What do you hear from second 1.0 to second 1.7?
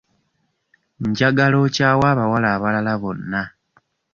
Njagala